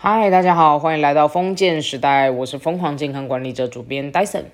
[0.00, 4.44] 嗨，大家好，欢迎来到封建时代，我是疯狂健康管理者主编 Dyson。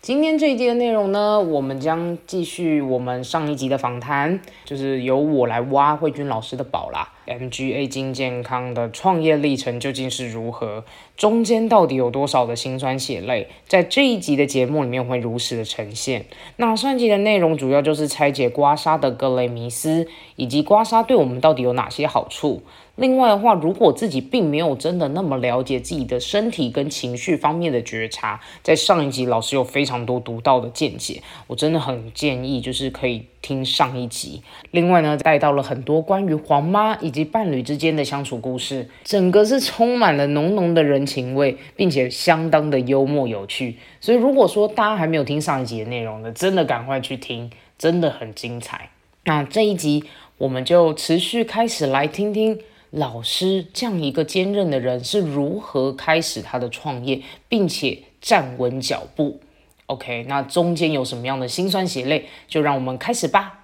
[0.00, 7.08] 今天这一集的内容呢，我们将继续我们上一集的访谈，就是由我来挖慧君老师的宝啦。
[7.26, 10.84] MGA 金健康的创业历程究竟是如何？
[11.16, 13.48] 中间到底有多少的辛酸血泪？
[13.66, 16.26] 在这一集的节目里面会如实的呈现。
[16.56, 20.06] 那上一集的内容主要就是拆解刮痧的各类迷思，
[20.36, 22.62] 以及刮痧对我们到底有哪些好处。
[22.96, 34.42] 另外的话，如果自己并没有真的那么了解自己的身体跟情绪方面的觉察，在上一集老师有非常多独到的见解，我真的很建议就是可以听上一集。
[34.72, 43.78] 另外呢，带到了很多关于黄妈以及伴侣之间的相处故事，整个是充满了浓浓的人情味，并且相当的幽默有趣。
[44.00, 48.90] 所以如果说大家还没有听上一集的内容呢，真的赶快去听，真的很精彩。
[49.24, 50.04] 那这一集
[50.36, 52.58] 我们就持续开始来听听。
[52.92, 59.40] 老师这样一个坚韧的人是如何开始他的创业，并且站稳脚步
[59.86, 62.28] ？OK，那中间有什么样的辛酸血泪？
[62.46, 63.60] 就让我们开始吧。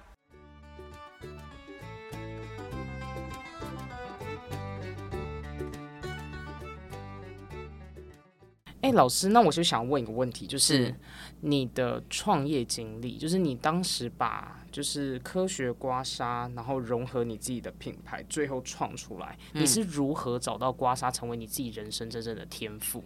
[8.81, 10.95] 哎，老师，那我就想问一个问题，就是
[11.41, 14.58] 你的创业经历，就是你当时把。
[14.71, 19.37] 就是科学刮痧，然后融合你自己的品牌，最后创出来。
[19.53, 23.03] 你是如何找到刮痧成为你自己人生真正的天赋？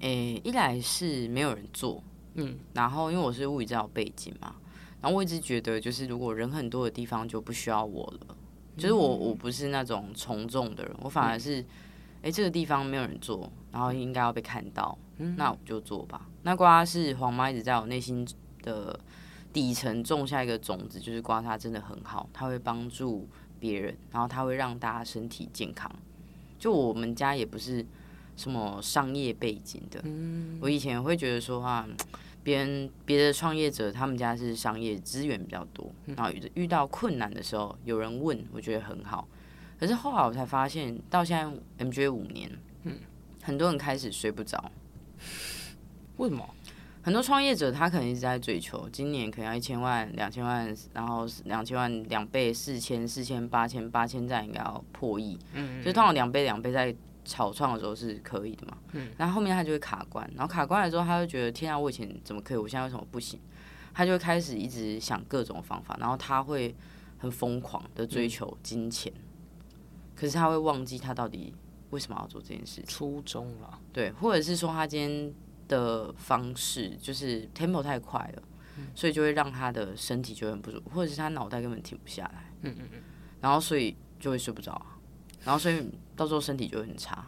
[0.00, 2.02] 诶，一来是没有人做，
[2.34, 4.56] 嗯，然后因为我是物理治疗背景嘛，
[5.00, 8.36] 然后我一直觉得，就是如果人很多的地方就不需要我了，
[8.76, 11.64] 就是我我不是那种从众的人，我反而是，
[12.22, 14.98] 哎，这个地方没有人做，然后应该要被看到，
[15.36, 16.28] 那我就做吧。
[16.42, 18.26] 那刮是黄妈一直在我内心
[18.62, 18.98] 的。
[19.54, 23.26] 底层种下一个种子，就是刮痧真的很好，它会帮助
[23.60, 25.88] 别人，然后它会让大家身体健康。
[26.58, 27.86] 就我们家也不是
[28.36, 30.02] 什么商业背景的，
[30.60, 31.86] 我以前会觉得说啊，
[32.42, 39.28] 别人别的创业者他们家是商业资源比较多，然后遇到困难的时候有人问，我觉得很好。
[39.78, 41.36] 可是后来我才发现，到现
[41.78, 42.50] 在 MJ 五年，
[42.82, 42.98] 嗯，
[43.42, 44.72] 很多人开始睡不着，
[46.16, 46.48] 为什么？
[47.04, 55.38] 很多创业者他可能一直在追求，今年可能要一千万、两千万，然后两千万两倍、四千、四千、八千、八千再应该要破亿。
[55.52, 55.84] 嗯嗯。
[55.84, 58.78] 就通常两倍、两倍在草创的时候是可以的嘛。
[58.92, 59.10] 嗯。
[59.18, 63.38] 然后后面他就会卡关，然后卡关了之后，他就觉得天啊，我以前怎么可以，我现在为什么不行？
[63.92, 66.74] 他就会开始一直想各种方法，然后他会
[67.18, 69.12] 很疯狂的追求金钱，
[70.14, 71.52] 可是他会忘记他到底
[71.90, 72.86] 为什么要做这件事情。
[72.86, 73.78] 初衷了。
[73.92, 75.34] 对，或者是说他今天。
[75.68, 78.42] 的方式就是 tempo 太快了，
[78.94, 82.52] 所以就会让他的身体就很不舒服，或者是他脑袋根本停不下来。
[82.62, 83.00] 嗯嗯嗯。
[83.40, 84.80] 然后所以就会睡不着，
[85.44, 87.26] 然后所以到时候身体就会很差。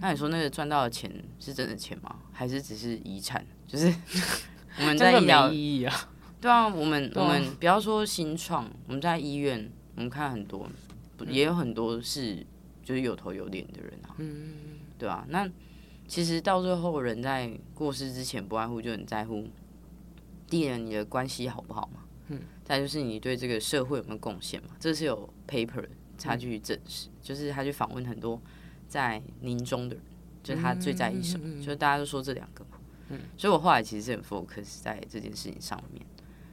[0.00, 2.16] 那你说那个赚到的钱是真的钱吗？
[2.32, 3.44] 还是只是遗产？
[3.66, 3.92] 就是
[4.78, 6.08] 我们在医疗意义啊。
[6.40, 10.68] 对啊，我们我们不要说新创，我们在医院，我们看很多，
[11.26, 12.46] 也有很多是
[12.84, 14.14] 就是有头有脸的人啊。
[14.18, 14.54] 嗯。
[14.96, 15.26] 对啊？
[15.28, 15.48] 那。
[16.12, 19.48] 其实到最后，人在过世之前，不外乎就很在乎
[20.46, 22.02] 第一，你的关系好不好嘛？
[22.28, 22.38] 嗯。
[22.62, 24.76] 再就是你对这个社会有没有贡献嘛？
[24.78, 28.38] 这是有 paper 差距证实，就是他去访问很多
[28.86, 30.04] 在临终的人，
[30.42, 31.64] 就他最在意什么？
[31.64, 32.62] 就大家都说这两个。
[33.08, 33.18] 嗯。
[33.38, 36.04] 所以我后来其实是很 focus 在这件事情上面。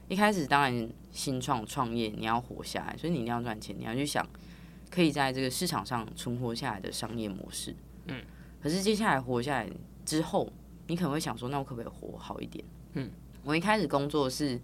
[0.07, 4.25] 一开始当然新创创业，你要活下来，所以你一定要赚钱，你要去想
[4.89, 7.75] 可以在这个市场上存活下来的商业模式。
[8.07, 8.21] 嗯。
[8.61, 9.69] 可是接下来活下来
[10.05, 10.51] 之后，
[10.87, 12.63] 你可能会想说，那我可不可以活好一点？
[12.93, 13.09] 嗯，
[13.43, 14.59] 我一开始工作是，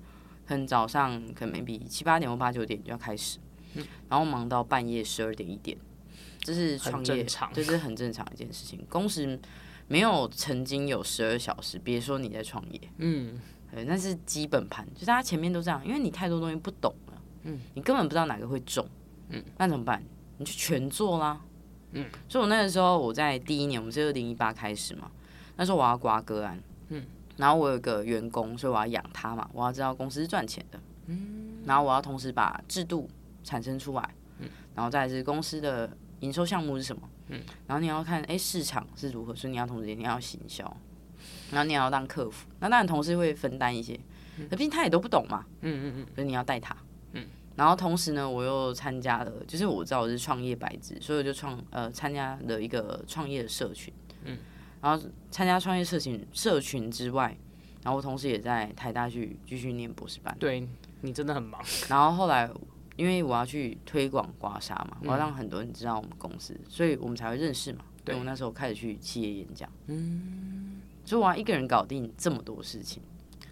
[0.46, 3.40] 很早上可能 maybe 七八点或八九点就要开始，
[3.76, 5.78] 嗯，然后忙到半夜十二点一点，
[6.40, 8.84] 这是创业，这是很正常一件事情。
[8.90, 9.40] 工时
[9.88, 13.40] 没有曾经有十二小时，别说你在创业，嗯，
[13.72, 18.88] 对那是基本盘，就大家前面都这样，因为你太多东西不懂了，嗯，你根本不知道哪个会中，
[19.30, 20.04] 嗯，那怎么办？
[20.38, 21.40] 你就全做啦。
[21.92, 25.10] 嗯，所以我那个时候我在第一年，我们是二零一八开始嘛，
[25.56, 27.06] 那时候我要刮个案，嗯，
[27.38, 33.10] 然后我有个员工，所以我要养他嘛，我要知道公司是赚钱的，嗯，然后我要同时把制度
[33.44, 35.90] 产生出来，嗯，然后再是公司的
[36.20, 40.64] 营收项目是什么，嗯，然后你要看哎市场是如何，所以你要同时你要行销，
[41.52, 43.98] 然后你要当客服，那当然同事会分担一些，
[44.50, 46.76] 可毕竟他也都不懂嘛，嗯嗯嗯，所以你要带他。
[47.56, 53.94] 然后同时呢，我又参加了，就是我知道我是创业白纸，所以我就创呃参加了一个创业的社群，
[54.24, 54.38] 嗯，
[54.82, 57.38] 然后参加创业社群社群之外，
[57.84, 60.36] 然后我同时也在台大去继续念博士班。
[60.40, 60.68] 对
[61.02, 61.62] 你真的很忙。
[61.90, 62.50] 然后后来
[62.98, 67.86] 因为我要去推广刮痧嘛，我要让很多人知道我们公司，所以我们才会认识嘛。
[68.04, 73.02] 对我那时候开始去企业演讲，嗯，所以我要一个人搞定这么多事情。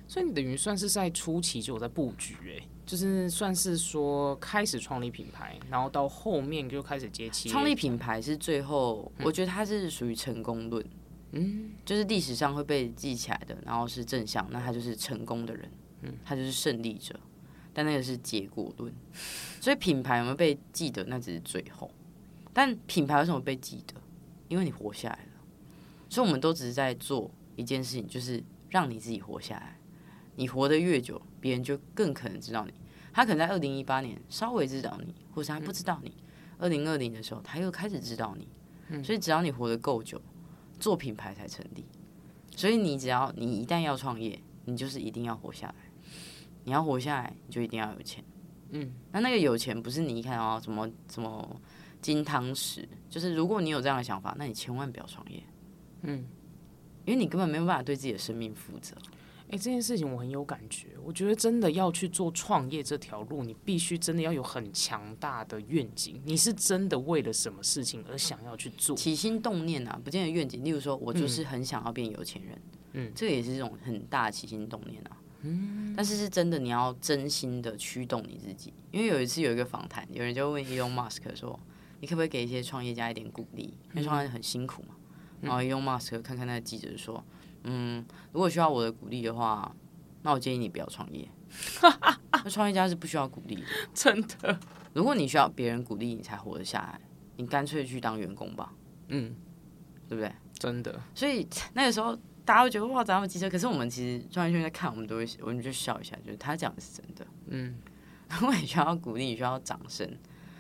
[0.08, 7.54] 所以你等于算是在初期就有在布局，哎，就是算是说开始创立品牌，然后到后面就开始接企业。
[7.54, 10.86] 创立品牌是最后，我觉得它是属于成功论，
[11.32, 15.72] 嗯，就是历史上会被记起来的，然后是正向，那他就是成功的人，
[16.02, 17.20] 嗯，他就是胜利者。
[17.76, 18.94] 但那个是结果论，
[19.60, 21.90] 所以品牌有没有被记得，那只是最后。
[22.54, 23.96] 但品牌为什么被记得？
[24.48, 25.32] 因为你活下来了。
[26.08, 29.80] 所以我们都只是在做一件事情，就是让你自己活下来。
[30.36, 32.74] 你活得越久，别人就更可能知道你。
[33.12, 36.16] 他可能在二零一八年稍微知道你，或是他不知道你。
[36.58, 39.04] 二零二零的时候，他又开始知道你。
[39.04, 40.22] 所以只要你活得够久，
[40.80, 41.86] 做品牌才成立。
[42.56, 45.76] 所以你只要你一旦要创业，你就是一定要活下来。
[46.64, 48.24] 你要活下来，你就一定要有钱。
[48.70, 51.62] 嗯，那那个有钱不是你一看哦，什么什么
[52.02, 55.44] 金汤匙，就是如果你有这样的想法，那你千万不要创业。
[56.04, 56.26] 嗯，
[57.06, 58.96] 因为你根本没有办法对自己的生命负责。
[59.54, 60.88] 哎，这件事情我很有感觉。
[61.04, 66.20] 我觉得真的要去做创业这条路，你必须真的要有很强大的愿景。
[66.26, 68.96] 你是真的为了什么事情而想要去做？
[68.96, 70.64] 起心动念啊，不见得愿景。
[70.64, 72.60] 例如说，我就是很想要变有钱人。
[72.94, 75.18] 嗯，这个也是一种很大的起心动念啊。
[75.42, 78.74] 嗯，但是是真的，你要真心的驱动你自己。
[78.90, 81.60] 因为有一次有一个访谈，有人就问 Elon Musk 说
[82.02, 83.78] ：“你可不可以给一些创业家一点鼓励？
[83.94, 84.96] 因为创业很辛苦嘛。”
[85.42, 87.24] 然后 Elon Musk 看看那个记者说
[87.64, 89.76] ：“嗯，如果需要我的鼓励的话，
[90.22, 91.28] 那我建议你不要创业。
[92.32, 93.64] 那创业家是不需要鼓励的，
[93.94, 94.60] 真的。
[94.94, 97.00] 如果你需要别人鼓励你才活得下来，
[97.38, 98.74] 你干脆去当员工吧。
[99.10, 99.36] 嗯，
[100.08, 100.32] 对不对？
[100.54, 101.02] 真的。
[101.14, 107.26] 所以那个时候。”大家会觉得哇，咱们机车，可是我们其实创业圈在看，我们都会，我们就笑一下，就是他讲的是真的。
[107.48, 107.78] 嗯，
[108.32, 110.06] 如果你需要鼓励，你需要掌声，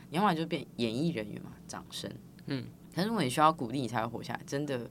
[0.10, 2.10] 你要么就变演艺人员嘛，掌声。
[2.46, 4.90] 嗯，可是如果你需要鼓励，你才会活下来，真的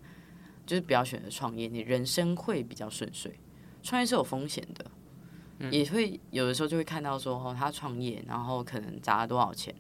[0.67, 3.39] 就是不要选择创业，你人生会比较顺遂。
[3.83, 9.75] 创业是有风险的，也会有的时候就会看到说，哦，他创业，然后可能砸了多少钱，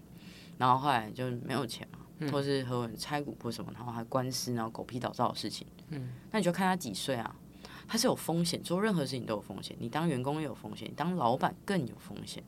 [0.58, 1.98] 然后后来就没有钱嘛。
[2.30, 5.66] 或是和人拆股或什么，然后还官司，然后狗屁倒灶的事情。
[5.88, 7.34] 嗯，那你就看他几岁啊？
[7.88, 9.76] 他是有风险，做任何事情都有风险。
[9.80, 12.40] 你当员工也有风险，你当老板更有风险，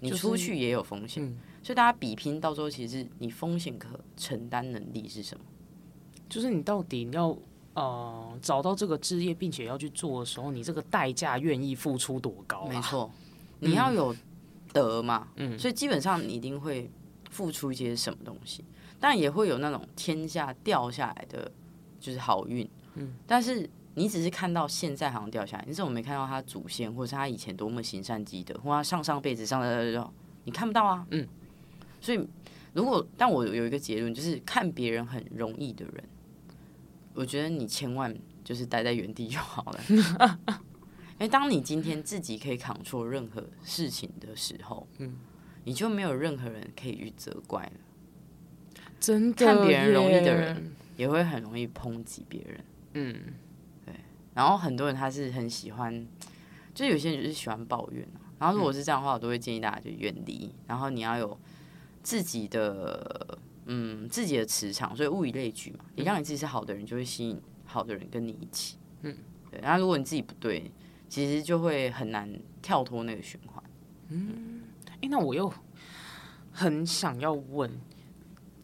[0.00, 1.22] 你出去也有风险。
[1.62, 5.44] 所以大家比拼到时候，其实你风险可承担能力是什么？
[6.26, 7.36] 就是你到底要
[7.74, 12.66] 呃找到这个职业，并且要去做的时候，你这个代价愿意付出多高？
[12.66, 13.10] 没错，
[13.60, 14.14] 你要有
[14.72, 15.28] 德嘛。
[15.36, 16.90] 嗯，所以基本上你一定会
[17.30, 18.64] 付出一些什么东西。
[19.00, 21.50] 但也会有那种天下掉下来的，
[22.00, 22.66] 就是好运。
[22.94, 30.10] 嗯，但是你只是看到现在好像掉下来，你怎么没看到他祖先，或者是他以前多么行善积德，或他上上辈子上的，
[30.44, 31.06] 你看不到啊。
[31.10, 31.28] 嗯，
[32.00, 32.26] 所以
[32.72, 36.04] 如果但我有一个结论，就是看别人很容易的人，
[37.14, 39.80] 我觉得你千万就是待在原地就好了。
[41.14, 45.16] 因为当你今天自己可以扛错任何事情的时候，嗯，
[45.64, 47.72] 你就没有任何人可以去责怪了。
[48.98, 52.64] 真的，看别人容易的人，也会很容易抨击别人。
[52.94, 53.14] 嗯，
[53.86, 53.94] 对。
[54.34, 56.06] 然后很多人他是很喜欢，
[56.74, 58.06] 就有些人就是喜欢抱怨
[58.40, 60.52] 然后如果是这样的话，我都会建议大家就远离。
[60.66, 61.38] 然后你要有
[62.02, 64.94] 自己的，嗯，自己的磁场。
[64.96, 68.78] 所以物以类聚嘛，你让你自己是好的人，就会吸引好的人跟你一起。
[69.02, 69.16] 嗯，
[69.50, 69.60] 对。
[69.60, 70.70] 然后如果你自己不对，
[71.08, 72.28] 其实就会很难
[72.62, 73.62] 跳脱那个循环。
[74.08, 74.62] 嗯，
[75.00, 75.52] 哎，那我又
[76.50, 77.70] 很想要问。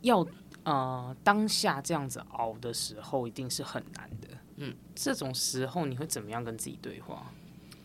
[0.02, 0.26] 要
[0.62, 4.28] 呃当下这样子熬的时候，一定是很难的。
[4.56, 7.30] 嗯，这种时候你会怎么样跟自己对话？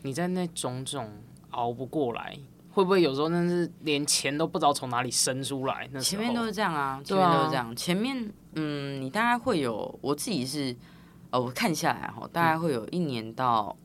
[0.01, 1.11] 你在那种种
[1.49, 2.39] 熬不过来，
[2.75, 5.89] 会不会有时候那是连钱都不知道从哪里生出来？
[5.93, 7.73] 那前面都是这样啊，前面都是这样。
[7.73, 10.75] 前面嗯，你大概会有，我自己是
[11.29, 13.75] 呃，我看下来哈，大概会有一年到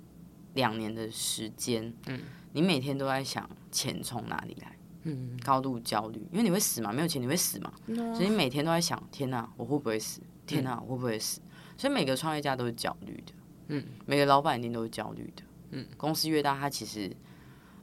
[0.54, 1.94] 两年的时间。
[2.08, 2.20] 嗯，
[2.52, 4.76] 你每天都在想钱从哪里来。
[5.04, 10.20] 嗯，高度焦虑，因为你会死嘛，没有钱你会死嘛，所以你每天都在想：天哪，我会不会死？
[10.46, 11.40] 天哪，我会不会死？
[11.78, 13.32] 所以每个创业家都是焦虑的，
[13.68, 17.10] 嗯，每个老板一定都是焦虑的，嗯，公司越大，他其实，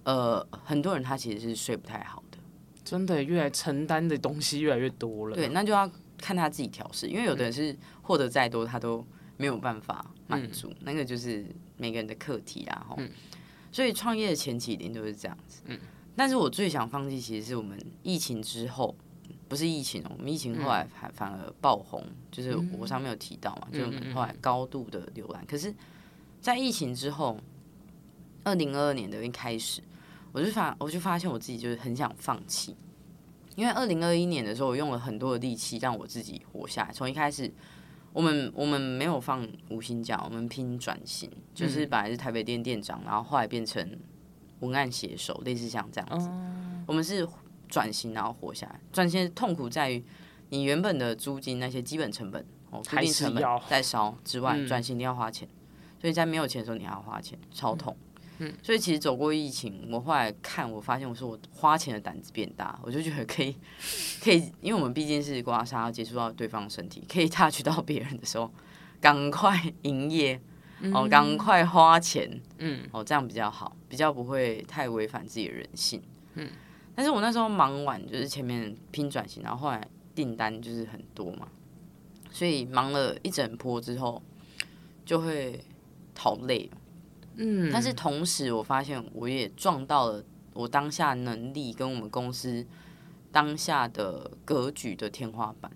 [0.08, 2.38] 呃，很多人他其实是睡不太好的，
[2.86, 11.46] 真的，越来承担的东西越来越多了，对，那就要看他自己调试，因为有的人是获得再多，他都没有办法满足，那个就是
[11.76, 12.96] 每个人的课题啊，哈，
[13.70, 15.78] 所以创业的前期一定都是这样子，嗯。
[16.16, 18.96] 但是我最想放弃，其实是我们疫情之后，
[19.50, 25.46] 不是疫情哦，我们疫情后来反反而爆红，就是我上面有提到嘛，就我们后来高度的浏览。
[25.46, 25.72] 可是，
[26.42, 27.38] 在疫情之后，
[28.44, 29.80] 二零二二年的一开始，
[30.32, 32.76] 我就发我就发现我自己就是很想放弃，
[33.56, 36.92] 因为二零二一年的时候，我用了很多的力气让我自己活下来。
[36.92, 37.52] 从一开始
[38.14, 43.98] 我们我们没有放无薪假，我们拼转型，就是本来是台北店店长，然后后来变成
[44.60, 46.30] 文案写手，类似像这样子。
[46.88, 47.28] 我们是
[47.68, 48.80] 转型，然后活下来。
[48.92, 50.04] 转型痛苦在于
[50.50, 55.48] 你原本的租金那些基本成本哦，固定成本在烧之外，转型一定要花钱，
[56.00, 57.96] 所以在没有钱的时候你还要花钱，超痛。
[58.00, 58.07] 嗯，
[58.62, 63.56] 所以其实走过疫情，我后来看，我发现我说我花钱的胆子变大，我就觉得可以，
[64.22, 68.51] 可以，因为我们毕竟是刮痧，接触到对方身体，可以 touch 到别人的时候，
[69.01, 70.39] 赶快营业，
[70.94, 76.01] 哦，赶快花钱，嗯，哦，这样比较好，比较不会太违反自己的人性，
[76.36, 76.50] 嗯。
[76.96, 81.48] 但是我那时候忙完，就是前面拼转型，然后后来订单就是很多嘛，
[82.32, 84.22] 所以忙了一整波之后，
[85.06, 85.63] 就会
[86.17, 86.70] 好累。
[87.38, 92.65] 嗯，但是同时我发现我也撞到了我当下能力跟我们公司
[93.32, 95.72] 当下的格局的天花板。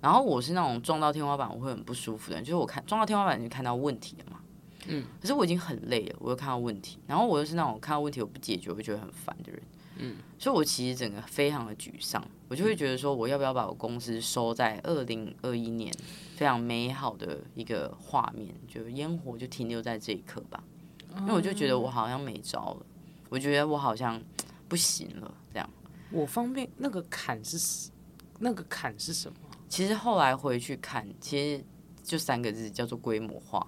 [0.00, 4.40] 然后我是那种撞到天花板我会很不舒服的人，就是我看撞到天花板就看到问题了嘛。
[4.86, 9.62] 嗯，可是我已经很累了，我又看到问题，然后我又是那种看到问题我不解决我会觉得很烦的人。
[10.02, 15.92] 嗯，所以我其实整个非常的沮丧，我就会觉得说我要不要把我公司收在二零二一年
[16.34, 20.64] 非常美好的一个画面，就烟火就停留在这一刻吧。
[21.18, 22.86] 因为我就觉得我好像没招了，
[23.28, 24.20] 我觉得我好像
[24.68, 25.68] 不行了，这样。
[26.10, 27.90] 我方便那个坎是
[28.38, 29.36] 那个坎是什么？
[29.68, 31.64] 其实后来回去看，其实
[32.02, 33.66] 就三个字，叫做规模化。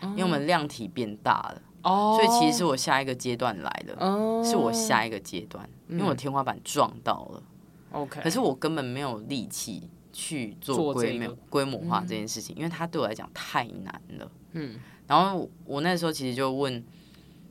[0.00, 7.42] 因为我们量体变大了，哦，所以其实是我下一个阶段来的，哦，是我下一个阶段，因为我天花板撞到了
[7.90, 8.20] ，OK。
[8.20, 14.78] 可是我根本没有力气去做规模规模化这件事情，因为它对我来讲太难了，嗯。
[15.08, 16.84] 然后我那时候其实就问，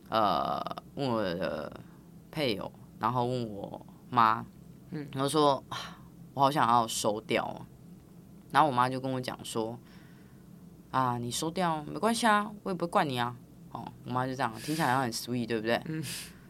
[0.10, 0.64] 呃，
[0.96, 1.70] 问我的
[2.32, 4.46] 配偶，然后问我妈，
[4.92, 5.62] 嗯，然后说，
[6.34, 7.66] 我好想要收掉，
[8.52, 9.78] 然后我妈就跟我讲说，
[10.92, 13.36] 啊，你收掉没关系啊，我也不会怪你啊，
[13.72, 15.82] 哦，我妈就这样，听起来好像很 sweet，对不对？
[15.88, 16.04] 嗯。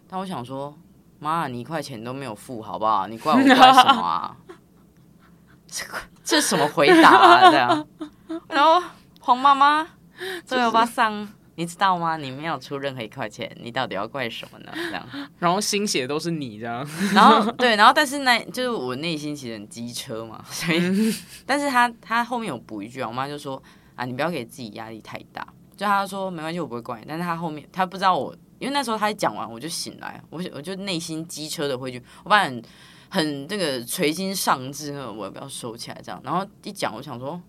[0.09, 0.77] 但我想说，
[1.19, 3.07] 妈，你一块钱都没有付，好不好？
[3.07, 4.37] 你怪我怪什么啊？
[5.67, 5.85] 这
[6.23, 7.49] 这什么回答啊？
[7.49, 7.87] 这样，
[8.49, 8.85] 然后
[9.21, 9.87] 黄妈妈。
[10.45, 12.17] 这位巴桑，你知道吗？
[12.17, 14.71] 你没有出任何一块钱，你到底要怪什么呢？
[14.73, 15.07] 这样，
[15.39, 20.79] 然后心血都是你这样， 然后对，然后但是那就是我内心其实很机车嘛， 所以，
[21.45, 23.61] 但是他他后面有补一句啊，我妈就说
[23.95, 25.45] 啊，你不要给自己压力太大，
[25.75, 32.61] 就他说没关系，我不会怪你，但是他后面他不知道我，因为那时候他讲完我就醒来，我我就内心机车的回去，我发现
[33.09, 37.41] 很这个垂心丧志，我要不要收起来这样，然后一讲，我想说。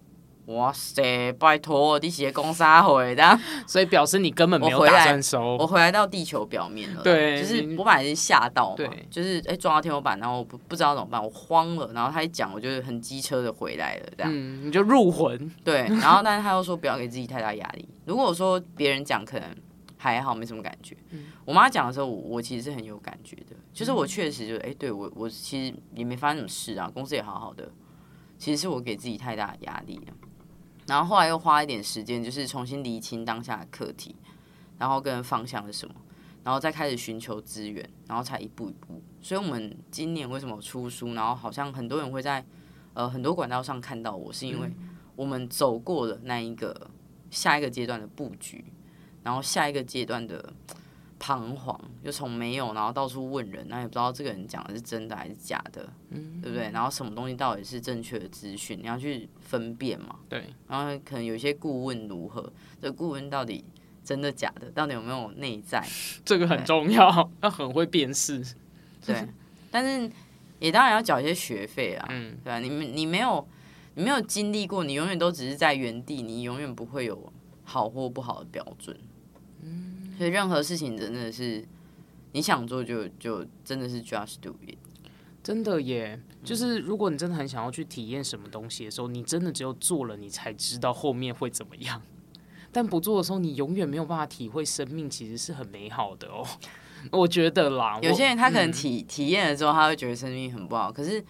[0.49, 1.31] 哇塞！
[1.33, 5.57] 拜托，你写公沙回的，所以表示你根本没有打算收。
[5.59, 11.93] 我回来到地球表面了，对，就是我本来是吓到，对，就是哎撞到天花板，然后我不不知道怎么办，我慌了。
[11.93, 15.87] 然后他一讲，我就很机车的回来了，这样，嗯，你就入魂，对。
[16.00, 17.87] 然后，但是他又说不要给自己太大压力。
[18.07, 19.55] 如果说别人讲，可能
[19.99, 20.97] 还好，没什么感觉。
[21.45, 27.71] 我妈讲的时候，我其实是很有感觉的，就是我确实就哎，对我我其实也没发生什么事啊，公司也好好的，
[28.38, 30.14] 其实是我给自己太大的压力了。
[30.88, 34.16] 然后后来又花一点时间，就是重新理清当下的课题，
[34.78, 35.95] 然后跟方向是什么，
[36.42, 39.00] 然后再开始寻求资源，然后才一步一步。
[39.21, 41.14] 所以，我们今年为什么出书？
[41.14, 42.45] 然后好像很多人会在
[42.95, 44.73] 呃很多管道上看到我，是因为
[45.14, 46.90] 我们走过了那一个
[47.30, 48.64] 下一个阶段的布局，
[49.23, 50.52] 然后下一个阶段的。
[51.19, 56.71] 彷徨，就从没有，然后到处问人，那也不知道这个人讲的是真的还是假的，嗯，对不对？
[56.71, 60.17] 然后什么东西到底是正确的资讯，你要去分辨嘛。
[60.29, 60.45] 对。
[60.69, 63.65] 然后可能有些顾问如何，这顾问到底
[64.05, 65.85] 真的假的，到底有没有内在？
[66.25, 68.43] 这个很重要，要很会辨识。
[69.05, 69.27] 对。
[69.71, 70.11] 但是
[70.61, 72.59] 也当然要缴一些学费啊，嗯，对吧？
[72.59, 73.47] 你们你没有
[73.95, 77.33] 你没有经历过，你永远都只是在原地，你永远不会有
[77.65, 78.97] 好或不好的标准。
[80.19, 81.65] 所以任何事情真的是
[82.33, 84.77] 你想做就就真的是 just do it，
[85.45, 86.21] 真的耶！
[86.43, 92.03] 就是如果你真的很想要去体验什么东西的时候，你真的只有做了，你才知道后面会怎么样。
[92.73, 96.45] 但不做的时候，你永远没有办法体会生命其实是很美好的哦。
[97.13, 100.91] 我觉得啦，有些人他可能体体验了之后，他会觉得生命很不好。
[100.91, 101.25] 可是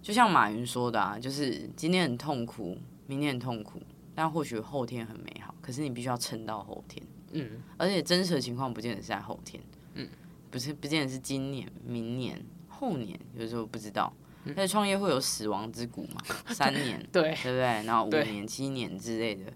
[0.00, 3.82] 就像马云说的啊，就是今天很痛苦，明天很痛苦，
[4.14, 5.52] 但或许后天很美好。
[5.60, 7.04] 可是你必须要撑到后天。
[7.32, 9.62] 嗯，而且真实的情况不见得是在后天，
[9.94, 10.08] 嗯，
[10.50, 14.12] 不是不见得是今年、明年、后年，有时候不知道。
[14.48, 17.60] 而且创业会有死亡之谷嘛， 三年，对，对不对？
[17.84, 19.52] 然后五年、七年之类的，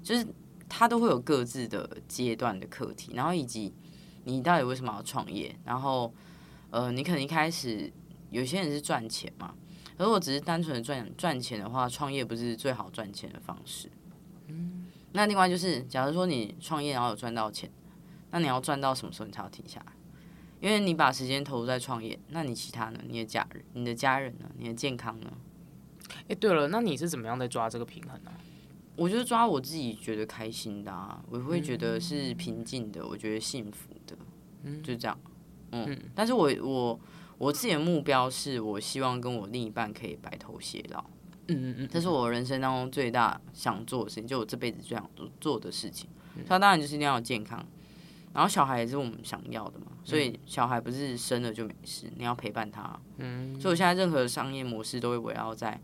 [0.00, 0.24] 就是
[0.68, 3.74] 它都会有各自的阶段的课题，然后以及
[4.22, 5.52] 你到底为什么要创业？
[5.64, 6.14] 然后，
[6.70, 7.92] 呃，你可能一开始
[8.30, 9.52] 有些人是赚钱嘛，
[9.98, 13.90] 如果只是单纯的赚赚钱的话，创业不是最好赚钱的方式。
[15.12, 17.70] 那另外就是，假如说你创业然后有赚到钱，
[18.30, 19.92] 那你要赚到什么时候你才要停下来？
[20.60, 22.98] 因为你把时间投入在创业，那你其他呢？
[23.06, 24.50] 你的家人、你的家人呢？
[24.58, 25.32] 你的健康呢？
[26.28, 28.32] 哎，对了，那你是怎么样在抓这个平衡呢？
[28.96, 34.16] 我就抓我自己觉得开心的啊，我会觉得是平静的，我觉得幸福的，
[34.64, 35.16] 嗯，就这样，
[35.70, 35.96] 嗯。
[36.14, 37.00] 但是我我
[37.38, 41.04] 我自己的目标是我希望跟我另一半可以白头偕老，
[41.48, 46.08] 嗯嗯嗯，这是我人生当中最大想做的事情，就我这辈子最想做做的事情。
[46.46, 47.64] 他当然就是一定要健康，
[48.32, 53.60] 然后小孩也是我们想要的嘛，所以小孩不是生了就没事，你要陪伴他，嗯。
[53.60, 55.80] 所以我现在任何商业模式都会围绕在。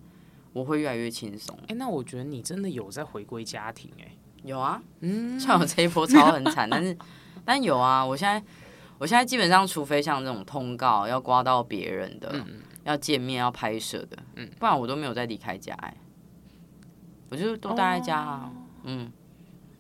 [0.53, 1.59] 我会越来越轻松。
[1.67, 4.17] 哎，那我觉得你真的有在回归家庭哎。
[4.45, 6.97] 有啊，嗯，像我这一波超很惨，但是
[7.45, 8.41] 但有啊，我现在
[8.99, 12.33] 我现在基本上，除非像这种通告要刮到别人的，
[12.85, 15.97] 要见面要拍摄的，嗯，不然我都没有再离开家哎。
[17.31, 18.53] 我就都待在家啊，
[18.85, 19.11] 嗯，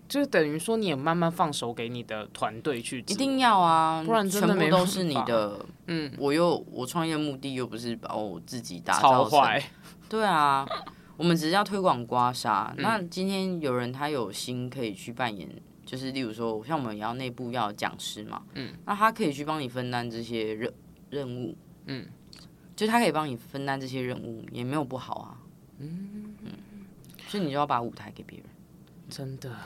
[0.08, 5.64] 就等于说你也慢慢放手给你的团队去，一定要啊，不然全部都是你的。
[5.86, 9.62] 嗯，我又我创业目的又不是把我自己打造坏。
[10.08, 10.66] 对啊，
[11.16, 12.72] 我们只是要推广刮痧。
[12.78, 15.48] 那今天有人他有心可以去扮演，
[15.84, 20.72] 就是例如说，像我们也要内部要讲师嘛，嗯，那他可以去帮你分担这些任
[21.10, 21.56] 任务，
[21.86, 22.06] 嗯，
[22.76, 25.38] 就他可以帮你分担这些任务，也没有不好啊，
[25.78, 26.52] 嗯嗯，
[27.28, 28.46] 所以你就要把舞台给别人，
[29.08, 29.56] 真的。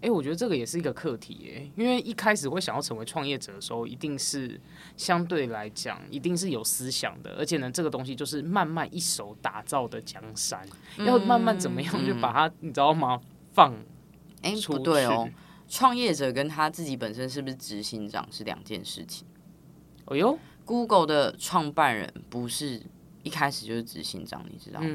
[0.00, 4.60] 哎，我觉得这个也是一个课题哎，因为一开始会想要成为创业者的时候，一定是
[4.96, 10.66] 相对来讲，一定是有思想的，而且呢，这个东西就是慢慢一手打造的江山，
[10.98, 13.20] 要慢慢怎么样就把它，你知道吗？
[13.52, 13.72] 放
[14.42, 15.30] 哎，不对哦，
[15.68, 19.24] 创业者跟他自己本身是不是执行长是两件事情。
[20.06, 22.82] 哦哟，Google 的创办人不是
[23.22, 24.88] 一开始就是执行长，你知道吗？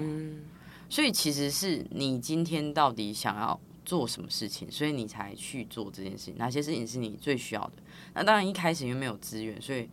[0.89, 3.59] 所以其实是你今天到底想要。
[3.85, 6.35] 做什么事情，所以你才去做这件事情？
[6.37, 7.81] 哪些事情是你最需要的？
[8.13, 9.89] 那当然一开始因为没有资源，所以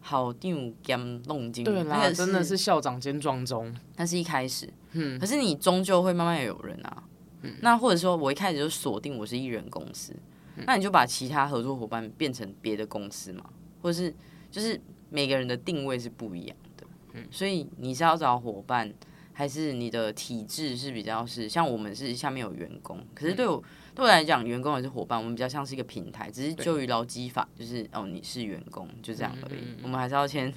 [0.00, 1.62] 好定兼弄进。
[1.62, 3.76] 对啦，真的是校长兼壮中。
[3.96, 7.02] 那是一开始，嗯，可是你终究会慢慢有人啊。
[7.42, 10.16] 嗯，那或者说我一开始就锁定我是艺人公司，
[10.64, 13.44] 那你就把其他合作伙伴变成别的公司嘛，
[13.82, 14.14] 或者是
[14.50, 16.86] 就是每个人的定位是不一样的。
[17.14, 18.92] 嗯，所以你是要找伙伴。
[19.38, 23.62] 还是你的体质是比较是像我们是下面有员工，可是对我
[23.94, 30.50] 对我来讲，员工也是伙伴，我们比较像是一个平台，只是就于劳基法，就是哦你是员工就这样而已，我们还是要签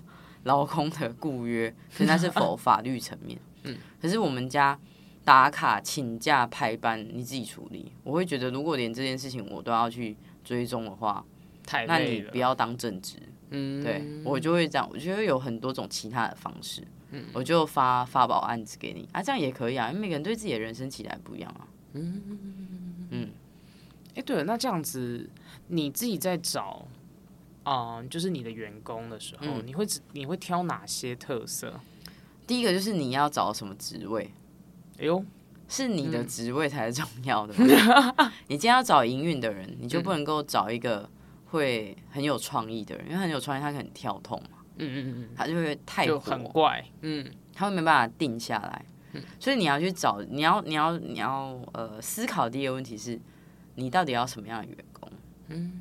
[0.44, 3.38] 劳工的雇约， 可是那是否法律层面。
[3.64, 4.80] 嗯，可是我们家
[5.26, 11.26] 打卡、请假、排班你自己处理，我会觉得如果连这件事情我都要去追踪的话，
[11.66, 13.18] 太那你不要当正职。
[13.52, 16.84] 嗯，对我就会这样，我觉得有很多种其他的方式。
[17.34, 21.68] 我就发发保案子给你啊，这样也可以啊，因为每个人对自己的人生期待不一样啊。
[21.94, 22.22] 嗯
[23.10, 23.30] 嗯，
[24.14, 25.28] 哎，对了，那这样子
[25.70, 26.86] 你自己在找
[27.64, 29.84] 啊，就是你的员工的时候，你会
[30.14, 31.80] 你会挑哪些特色？
[32.46, 34.32] 第一个就是你要找什么职位？
[35.00, 35.26] 哎呦，
[35.68, 37.56] 是你的职位才是重要的。
[38.46, 41.10] 你今天要找营运的人，你就不能够找一个
[41.52, 44.58] 会很有创意的人，因为很有创意，他可能跳痛嘛。
[44.82, 48.86] 嗯嗯嗯，他就会太就很怪，嗯，他会没办法定下来，
[49.38, 53.20] 所以你要去找，你要你要你要呃思考第一个问题是，
[53.76, 55.12] 你到底要什么样的员工，
[55.50, 55.72] 嗯，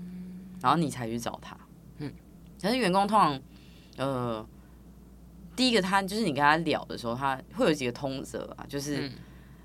[0.60, 1.56] 然后你才去找他，
[1.98, 2.12] 嗯，
[2.60, 3.40] 但是员工通常
[3.98, 4.44] 呃
[5.54, 9.08] 第一个他就是你跟他聊的时候，他会有几个通则啊，就是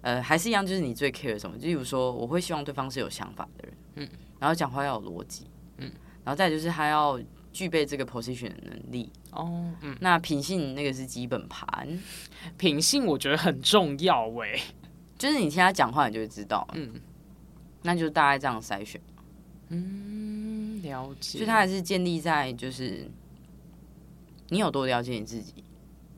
[0.01, 5.52] 呃还是一样，就是你最 care 什么，就比如说我会希望对方是有想法的人，嗯，然后讲话要有逻辑，嗯，
[6.23, 7.19] 然后再就是他要。
[7.53, 11.87] 具备这个 position 的能力哦，嗯，那品性那个是基本盘，
[12.57, 14.59] 品性我觉得很重要喂，
[15.19, 16.99] 就是你听他讲话，你就会知道，嗯，
[17.83, 18.99] 那就大概这样筛选，
[19.69, 23.07] 嗯，了解，所以他还是建立在就是
[24.49, 25.63] 你有多了解你自己，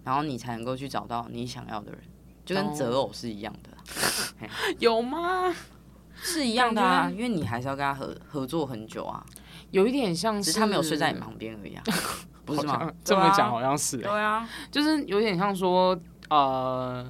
[0.05, 1.99] 然后你才能够去找到你想要的人，
[2.45, 4.47] 就跟择偶是一样的，
[4.79, 5.53] 有吗？
[6.15, 9.25] 是一样的啊，因为你还是要跟他合合作很久啊。
[9.75, 11.77] 有一点像是他没有睡在你旁边而已，
[12.45, 12.89] 不是吗？
[13.03, 17.05] 这么讲好像是，对啊，就是有点像说，呃，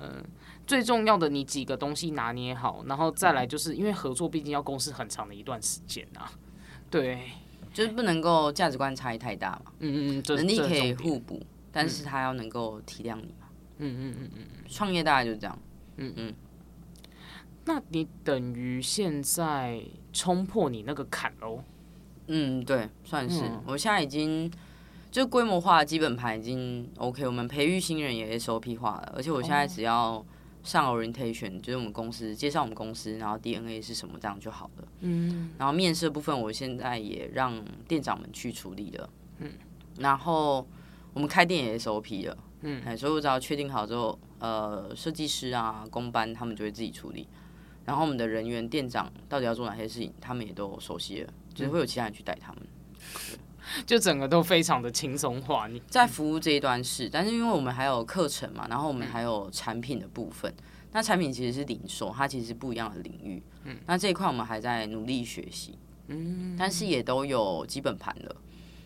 [0.65, 6.31] 最重要的你几个东西拿捏好，然后再来就是因为合作毕竟要共事很长的一段时间啊，
[6.89, 7.19] 对，
[7.71, 11.39] 就是不能够价值观差异太大嘛，嗯嗯嗯，能力可以互补，
[11.71, 13.45] 但是他要能够体谅你嘛，
[13.77, 15.59] 嗯嗯嗯嗯，创业大概就是这样，
[15.97, 16.11] 嗯。
[16.17, 16.33] 嗯，
[17.65, 21.63] 那你等于现在冲破你那个坎喽。
[22.27, 23.43] 嗯，对，算是。
[23.65, 24.51] 我现在已经
[25.11, 30.25] 就规模化基本盘已经 OK，我们培育新人也 SOP 化了，而且我现在只要
[30.63, 34.87] 上 orientation，就是我们公司介绍我们公司，然后 DNA 是什么，这样就好了。
[35.01, 39.09] 嗯，然后面试部分，我现在也让店长们去处理了。
[39.39, 39.51] 嗯，
[39.99, 40.67] 然后
[41.13, 42.37] 我们开店也 SOP 了。
[42.61, 47.27] 嗯，哎，所以我只要确定好之后，呃，设计师啊、工班他们就会自己处理。
[47.85, 52.61] 然后我们的人员、店长到底要做哪些事情，他们也都熟悉了，就是会有其他人去带他们。
[53.87, 55.67] 就整个都非常的轻松化。
[55.67, 60.53] 你在服务这一端是，但是因为我们还有课程嘛，然后我们还有产品的部分。
[60.91, 63.41] 那产品其实是零售，它其实是不一样的领域。
[63.63, 65.79] 嗯，那这一块我们还在努力学习。
[66.07, 68.35] 嗯，但是也都有基本盘了。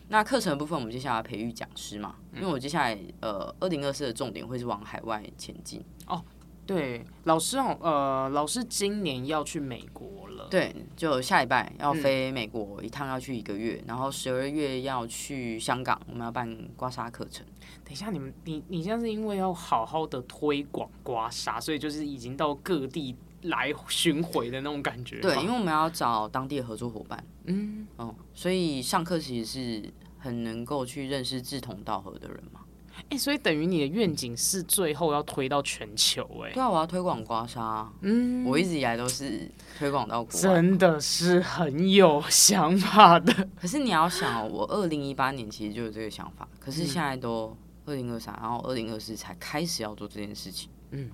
[0.08, 5.84] 那课程的部分，我们接下来培育讲师嘛，因为我接下来呃，二零二四的重点会是往海外前进。
[6.06, 6.24] 哦，
[6.66, 10.48] 对，老师哦，呃，老师今年要去美国了。
[10.50, 17.46] 对，就下礼拜要飞美国一趟，要去一个月，然后十二月要去香港，我们要办刮痧课程。
[17.84, 25.20] 等一下，你们你你现在是因为要好好的推广刮痧，所以就是已经到各地来巡回的那种感觉。
[25.20, 27.24] 对，因为我们要找当地的合作伙伴。
[27.44, 32.60] 嗯，哦，所以上课其实是很能够去认识志同道合的人嘛。
[33.08, 36.52] 哎，所以等于你的愿景是最后要推到全球哎？
[36.52, 37.88] 对啊，我要推广刮痧。
[38.02, 43.48] 嗯，我一直以来都是推广到国真的是很有想法的。
[43.60, 50.70] 可是你要想，我二零一八年其实就有这个想法，可是现在都二零二三，然后二零二四才开始要做这件事情。
[50.90, 51.10] 嗯，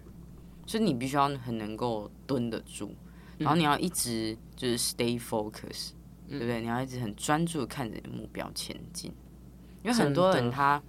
[0.66, 2.94] 所以你必须要很能够蹲得住，
[3.38, 5.90] 然后你要一直就是 stay focus，
[6.28, 6.60] 对不对？
[6.60, 9.12] 你要一直很专注的看着目标前进，
[9.82, 10.82] 因为很多人他。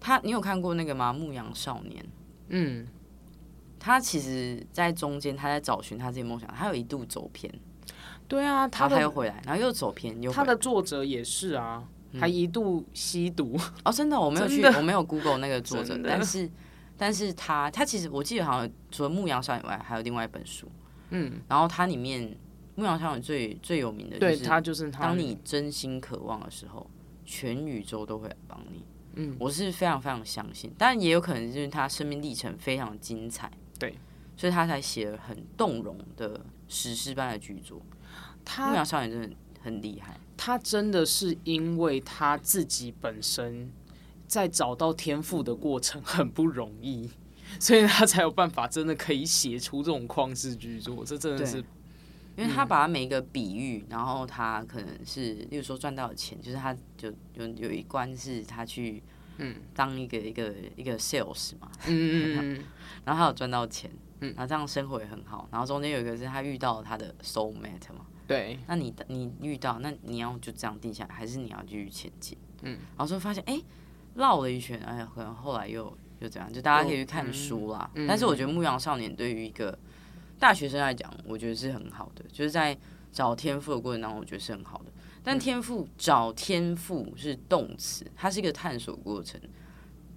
[0.00, 1.12] 他，你有看过那个吗？
[1.12, 2.04] 牧羊少年。
[2.48, 2.86] 嗯，
[3.78, 6.48] 他其实，在中间，他在找寻他自己梦想。
[6.54, 7.52] 他有一度走偏。
[8.26, 11.82] 对啊，他他又回来，然后又走偏，又他的作者也是啊，
[12.18, 13.58] 还一度吸毒。
[13.84, 16.50] 哦，真的，我没有去，我没有 Google 那个作者，但是，
[16.96, 20.70] 但是他，他其实我记得好像除了牧羊少年外，还有另外一本书。
[21.10, 22.36] 嗯，然后它里面
[22.74, 26.86] 牧羊少年最最有名的，对他就是当你真心渴望的时候，
[27.24, 28.84] 全宇宙都会来帮你。
[29.20, 33.98] 嗯，我是非常非常相信，但也有可能就是他生命历程非常精彩，对，
[34.36, 37.82] 所以他才写了很动容的史诗般的巨作。
[38.44, 43.70] 他牧羊少年真的很厉害，他真的是因为他自己本身
[44.28, 47.10] 在找到天赋的过程很不容易，
[47.58, 51.04] 所以他才有办法真的可以写出这种旷世巨作。
[51.04, 51.64] 这真的是。
[52.38, 59.02] 因为他把每一个比喻，然后他可能是，例如说赚到的钱，就是他就有有一关是他去，
[59.38, 62.64] 嗯，当一个一个一个 sales 嘛，嗯嗯嗯，
[63.04, 72.38] 然后他有赚到钱，嗯，然后这样生活也很好，然后中间有一个是他遇到他的 soul mate 嘛，对，那你你遇到，那你要就这样定下来，还是你要继续前进？
[72.62, 73.60] 嗯，然后就发现，哎，
[74.14, 76.52] 绕了一圈，哎呀，可能后来又又怎样？
[76.52, 77.90] 就大家可以去看书啦。
[78.06, 79.76] 但是我觉得《牧羊少年》对于一个
[80.38, 82.76] 大学生来讲，我觉得是很好的，就是在
[83.10, 84.92] 找天赋的过程当中，我觉得是很好的。
[85.22, 89.40] 但天赋找天赋是动词，它是一个探索过程。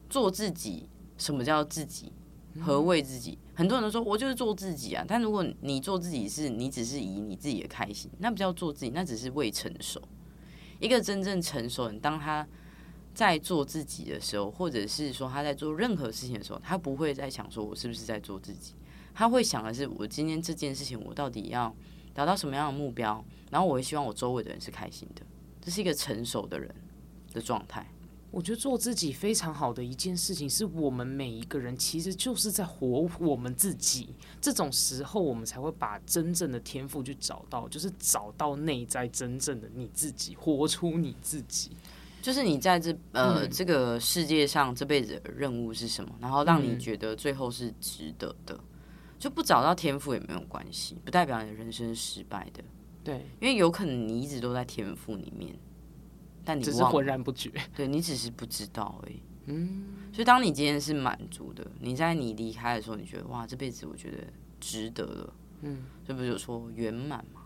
[0.10, 2.12] 做自己，什么叫自己？
[2.60, 3.38] 何谓自己？
[3.56, 5.04] 很多人都说我就是做自己啊。
[5.08, 10.02] 但如果你做自己，是你只是以你自己的开心，那不叫做自己，那只是未成熟。
[10.80, 12.46] 一个真正成熟人，当他
[13.14, 18.74] 在做自己的时候，或者是说他在做任何事情的时候，他不会再想说我是不是在做自己。
[19.22, 21.72] 他会想的是，我今天这件事情，我到底要
[22.12, 23.24] 达到什么样的目标？
[23.52, 25.22] 然后我会希望我周围的人是开心的，
[25.62, 26.74] 这是一个成熟的人
[27.32, 27.88] 的状态。
[28.32, 34.16] 我觉得做自己非常好的一件事情，是我们每一个人其实就是在活我们自己。
[34.42, 41.70] 这种时候，我们才会把真正的天赋去找到，就是找到内在真正的你自己，活出你自己。
[42.24, 46.12] 就是你在这呃这个世界上这辈子的任务是什么？
[46.20, 48.60] 然后让你觉得最后是值得的。
[49.22, 52.64] 就不找到天赋也没有关系，不代表你的人生失败的。
[53.04, 55.56] 对，因为有可能你一直都在天赋里面，
[56.44, 57.52] 但你只是浑然不觉。
[57.76, 59.22] 对你只是不知道而已。
[59.46, 64.18] 嗯，所以当你今天是满足的，你在你离开的时候，你觉得哇，这辈子我觉得
[64.60, 65.34] 值得了。
[65.62, 67.42] 嗯，这不是说圆满吗？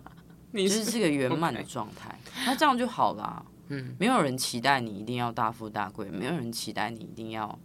[0.52, 3.42] 你是这个圆满的状态，那这样就好啦。
[3.68, 7.58] 嗯，没有人期待你一定要大富大贵，没有人期待你一定要。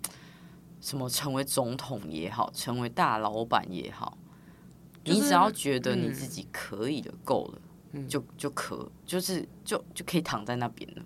[0.83, 4.17] 什么成为总统也好，成为大老板也好，
[5.05, 11.01] 你只要觉得你自己可以的够了，就就可就是就就可以躺在那边了。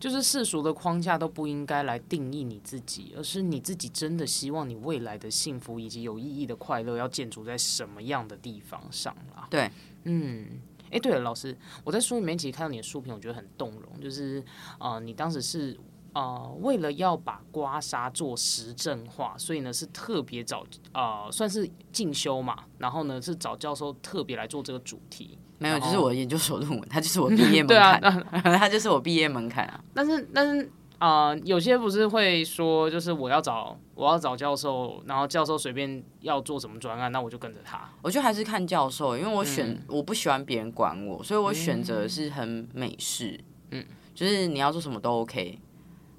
[0.00, 9.46] 就是世俗的框架都不应该来定义你自己，而是你自己真的希望你未来的幸福以及有意义的快乐要建筑在什么样的地方上啦？
[9.50, 9.70] 对，
[10.04, 10.46] 嗯，
[10.90, 14.42] 哎，对了，老师，我在书里面其实看到你的书评，我觉得很动容，就是
[14.78, 15.78] 啊，你当时是。
[16.18, 25.38] 呃，为了要把刮痧做实证化，所以呢是特别找呃算是进修嘛，然后呢是找教授特别来做这个主题。
[25.58, 28.00] 没有，就是我研究所论文，它就是我 毕业门槛，
[28.58, 29.80] 它就是我毕业门槛啊。
[29.94, 37.88] 但是但是啊、呃有些不是会说，就是我要找我要找教授，然后教授随便要做什么专案，那我就跟着他。
[38.02, 43.38] 我觉得还是看教授，因为我选、嗯我不喜欢别人管我，所以我选择是很美式，
[43.70, 43.84] 嗯，
[44.16, 45.60] 就是你要做什么都 OK。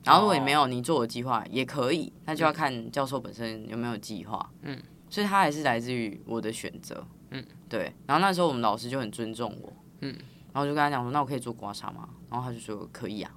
[0.03, 7.93] 然后如果你没有你做的计划也可以，那就要看教授本身有没有计划，嗯，所以他还是来自于我的选择，嗯，对。
[8.07, 10.15] 然后那时候我们老师就很尊重我，嗯，
[10.51, 12.09] 然后我就跟他讲说，那我可以做刮痧吗？
[12.29, 13.31] 然后他就说可以啊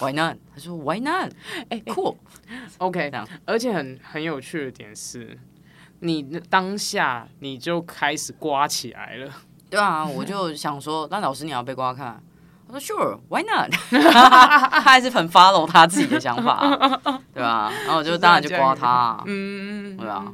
[0.00, 0.36] ，Why not？
[0.54, 1.32] 他说 Why not？
[1.68, 2.16] 哎、酷
[2.78, 3.28] ，OK，这样。
[3.44, 5.38] 而且很很有趣的点是，
[6.00, 9.32] 你当下你就开始刮起来了。
[9.68, 12.22] 对啊，我就想说，那老师你要被刮看
[12.68, 12.72] 啊？
[12.72, 13.70] 他说 Sure，Why not？
[13.90, 16.78] 他还是很 follow 他自己的想法啊、
[17.34, 20.24] 对吧、然后我就当然就刮他、啊，嗯，对吧，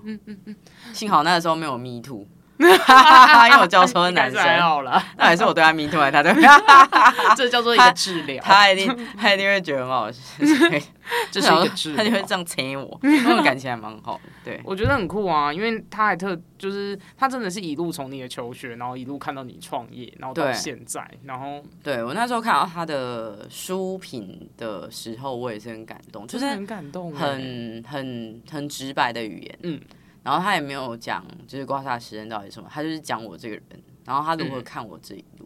[0.92, 2.26] 幸好那个时候没有 Me Too，
[2.58, 6.34] 因为我教授是男生，好啦，那还是我对他还是他对，
[7.36, 10.20] 这叫做一个治疗，他一定 他一定会觉得很好笑，
[11.30, 11.96] 这是一个治疗。
[11.96, 12.24] 他就会。
[12.24, 14.58] 这样催我，那种感情还蛮好的，对。
[14.64, 29.78] 我觉得很酷啊，因为他还特就是他真的是一路从你的求学，然后一路看到你创业，然后到现在，然后对我那时候看到他的书评的时候，我也是很感动，就是很感动欸，很很很直白的语言，嗯，
[30.24, 33.64] 然后他也没有讲就是刮痧时间到底什么，他就是讲我这个人，
[34.04, 35.44] 然后他如何看我这一路，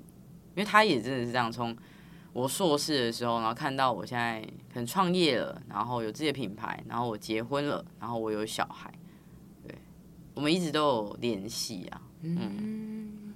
[0.55, 1.77] 因为他也真的是这样，从
[2.33, 4.41] 我硕士的时候，然后看到我现在
[4.73, 8.93] 可能创业了，然后有自己的品牌，然后我结婚了，然后我有小孩，
[9.67, 9.75] 对，
[10.35, 13.35] 我们一直都有联系啊，嗯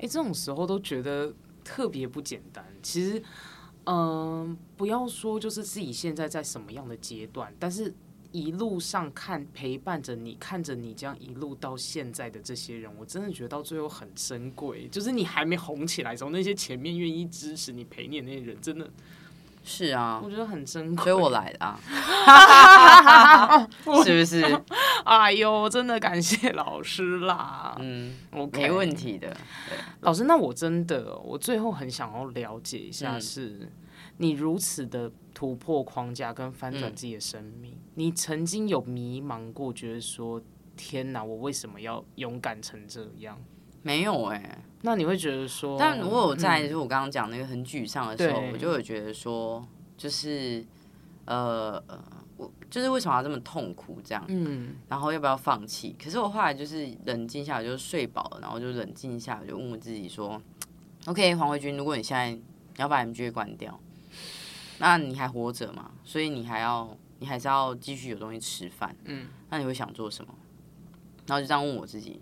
[0.00, 2.64] 哎、这种时候都觉得特别不简单。
[2.80, 3.20] 其实，
[3.86, 7.92] 嗯、不要说就是自己现在在什么样的阶段，但是
[8.30, 14.86] 一路上看陪伴着你，看着你这样一路到现在的这些人，我真的觉得到最后很珍贵。
[14.88, 18.88] 就是你还没红起来的时候，那些前面愿意支持你、陪你的那些人，真的
[19.64, 21.04] 是啊我，觉得很珍贵。
[21.04, 21.78] 所以我来的啊，
[24.04, 24.62] 是不是？
[25.04, 27.76] 哎呦，真的感谢老师啦。
[27.80, 29.34] 嗯，OK，没问题的，
[30.00, 33.70] 老师，那我真的，我最后很想要了解一下嗯是，
[34.18, 36.94] 你如此的突破框架跟翻转嗯。
[36.94, 40.40] 自己的生命，你曾经有迷茫过，觉得说
[40.76, 43.38] 天哪，我为什么要勇敢成这样？
[43.82, 46.62] 没有哎、那你会觉得说，但如果我在，嗯。
[46.64, 48.52] 就是我刚刚讲那个很沮丧的时候，对。
[48.52, 49.64] 我就会觉得说，
[49.96, 50.66] 就是
[51.24, 52.04] 呃呃，
[52.36, 54.74] 我就是为什么要这么痛苦这样，嗯？
[54.88, 55.94] 然后要不要放弃？
[56.02, 60.42] 可是我后来就是冷静下来，就是睡饱了，然后就冷静一下来，就问我自己说
[61.06, 62.42] ，OK，黄慧君，如果你现在你
[62.78, 63.78] 要把 MG 关掉，
[64.78, 65.90] 那你还活着嘛？
[66.04, 66.88] 所以你还要，
[67.18, 70.32] 你还是要继续有东西吃饭，嗯，那你会想做什么？
[71.26, 72.20] 然后就这样问我自己，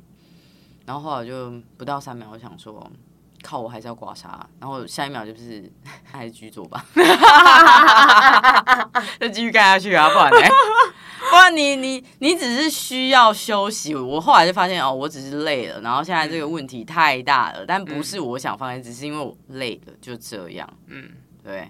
[0.85, 2.90] 然后后来就不到三秒，我想说，
[3.42, 4.29] 靠，我还是要刮痧。
[4.59, 5.71] 然后下一秒就是
[6.05, 6.85] 还是继续做吧，
[9.21, 10.38] 就继续干下去啊，不然呢？
[11.29, 13.95] 不然你你你只是需要休息。
[13.95, 20.69] 我后来就发现哦，我只是累了，然后现在这个问题太大了，但不是我想放弃，只是因为我累了，就这样。
[20.87, 21.11] 嗯，
[21.42, 21.69] 对，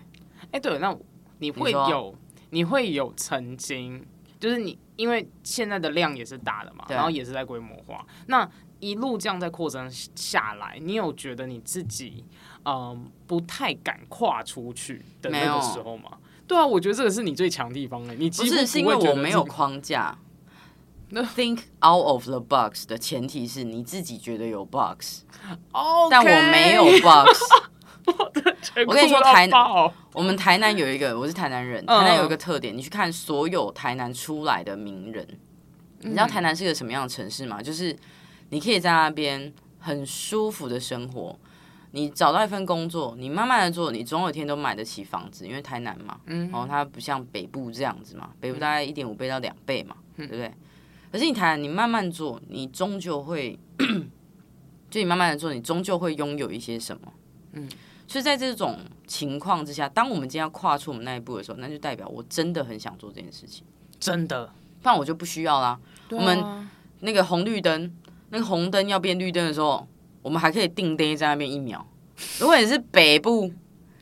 [0.52, 0.96] 哎、对，那
[1.38, 2.14] 你会有，
[2.50, 4.04] 你会有曾经，
[4.38, 8.48] 就是你因为现在的量也是大的嘛，然后也是在规模化，那
[8.80, 12.24] 一路这样在扩张下来，你有觉得你自己
[12.64, 16.18] 嗯不太敢跨出去的那个时候吗？
[16.46, 18.14] 对啊，我觉得这个是你最强地方哎。
[18.14, 20.16] 你不是是因为我没有框架。
[21.10, 27.38] 那 Think out of the box 的前提是你自己觉得有 box，OK，但我没有 box。
[28.62, 29.92] 全我跟你说台爆。
[30.12, 31.98] 我们台南有一个，我是台南人，嗯。
[32.00, 35.26] 台南有一个特点，你去看所有台南出来的名人，
[36.00, 37.62] 你知道台南是个什么样的城市吗？
[37.62, 37.96] 就是
[38.50, 41.38] 你可以在那边很舒服的生活，
[41.90, 46.50] 你找到一份工作，你慢慢的做，你总有一天都买得起房子，因为台南嘛，嗯。
[46.50, 50.52] 然后它不像北部这样子嘛，北部大概一点五倍到两倍嘛，对不对？
[51.12, 53.58] 可是你台南，你慢慢做，你终究会，
[54.90, 57.12] 就你慢慢的做，你终究会拥有一些什么。
[57.52, 57.66] 嗯，
[58.08, 63.64] 所以在这种情况之下，当我们今天要跨出我们那一步的时候，那就代表我真的很想做这件事情，
[63.98, 64.46] 真的，
[64.80, 65.78] 不然我就不需要啦。
[66.10, 66.68] 我我们
[67.00, 67.92] 那个红绿灯，
[68.30, 69.86] 那个红灯要变绿灯的时候，
[70.22, 71.84] 我们还可以定灯在那边一秒。
[72.38, 73.52] 如果你是北部，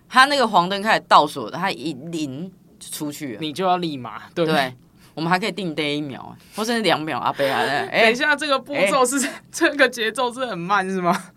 [0.09, 3.41] 它那个黄灯开始倒数了，它一零就出去了。
[3.41, 4.77] 你就要立马对对，
[5.15, 7.19] 我们还可以定灯一秒，或甚至两秒。
[7.19, 11.33] 阿贝啊，等哎一，下，这个步骤是、这个节奏是很慢是吗？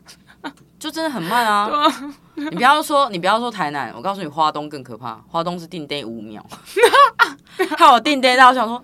[0.80, 1.70] 就真的很慢 啊。
[2.36, 5.20] 你不要说，你不要说台南，我告诉你，花东更可怕。
[5.28, 6.46] 花东是定 day 五秒，
[7.78, 8.84] 害我定 day 到想说，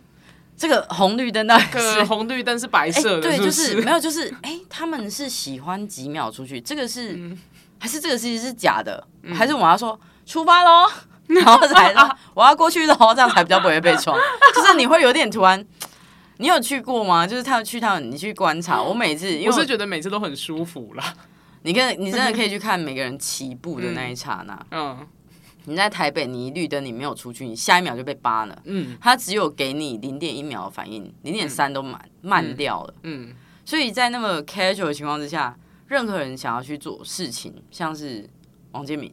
[0.58, 7.38] 这个红绿灯那个红绿灯是白哎色的，对，就是没有，就是哎，他们是喜欢几秒出去，这个是
[7.80, 10.90] 还是这个其实是假的，还是我要说出发喽，
[11.28, 14.18] 然后才说我要过去喽，这样才比较不会被撞。
[14.56, 15.64] 就是你会有点突然，
[16.38, 17.28] 你有去过吗？
[17.28, 18.82] 就是他去他们，你去观察。
[18.82, 21.14] 我每次我我是觉得每次都很舒服啦。
[21.64, 24.66] 你跟你真的可以去看每个人起步的那一刹那。
[24.72, 25.06] 嗯
[25.66, 28.62] 你在台北，你一绿灯你没有出去，你下一秒就被扒了。
[28.66, 32.94] 嗯他只有给你零点一秒的反应，零点三都慢慢掉了。
[33.04, 38.30] 嗯，所以在那么 casual 的情况之下，任何人想要去做事情，像是
[38.74, 39.10] 王建民、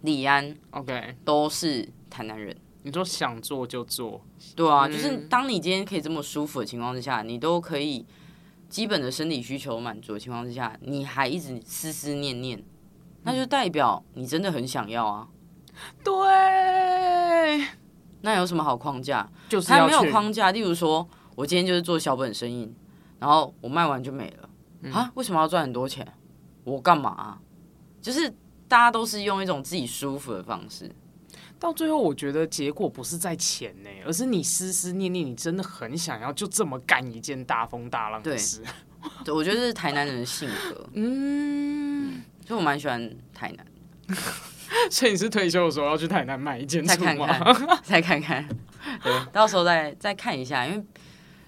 [0.00, 2.56] 李安 OK，都是台南人。
[2.84, 4.24] 你说想做就做，
[4.56, 8.06] 对啊，嗯就是当你今天可以这么舒服的情况之下，你都可以
[8.72, 12.64] 基本的生理需求满足的情况之下，你还一直思思念念，
[13.22, 15.28] 那就代表你真的很想要啊。
[16.02, 17.66] 对，
[18.22, 19.28] 那有什么好框架？
[19.46, 20.50] 就是他没有框架。
[20.50, 22.74] 例如说，我今天就是做小本生意，
[23.18, 24.48] 然后我卖完就没了
[24.80, 25.12] 嗯啊？
[25.16, 26.10] 为什么要赚很多钱？
[26.64, 27.38] 我干嘛啊、
[28.00, 28.30] 就是
[28.68, 30.90] 大家都是用一种自己舒服的方式。
[31.62, 38.64] 到最后，我觉得结果不是在钱呢，而是你思思念念，你真的很想要就这么干一件大风大浪的事。
[39.24, 43.64] 对我觉得这是台南人的性格，嗯，所以我蛮喜欢台南。
[44.90, 47.16] 所以你是退休的时候要去台南买一件再看？
[47.16, 48.48] 看，再看看，
[49.04, 50.84] 对，到时候再再看一下，因为，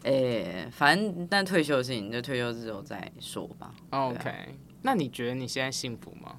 [0.04, 3.74] 诶、反正但退休的事情就退休之后再说吧。
[3.90, 4.30] OK，
[4.82, 6.36] 那你觉得你现在幸福吗？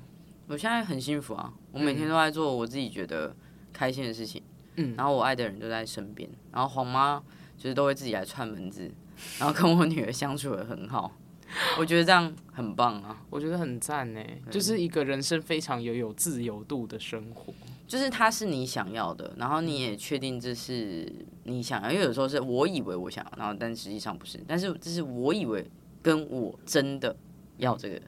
[0.47, 3.35] 我现在很幸福啊，我每天都在做我自己觉得
[3.75, 4.41] 开心的事情，
[4.77, 4.95] 嗯。
[4.95, 7.21] 然后我爱的人就在身边，然后黄妈
[7.57, 8.89] 就是都会自己来串门子，
[9.37, 11.11] 然后跟我女儿相处的很好，
[11.77, 13.21] 我觉得这样很棒啊。
[13.29, 17.53] 我觉得很赞呢，就是一个人生非常有有自由度的生活。
[17.87, 21.07] 就是它是你想要的，然后你也确定这是
[21.43, 25.69] 你想要，因为有时候是我以为我想要，然后但实际上不是，但是这是我以为
[26.01, 27.15] 跟我真的
[27.57, 28.01] 要这个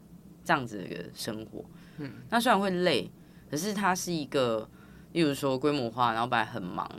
[0.44, 1.64] 这样子的一个生活。
[2.00, 3.08] 嗯，那虽然会累，
[3.52, 4.68] 可是它是一个，
[5.14, 6.90] 例如说规模化，然后本来很忙，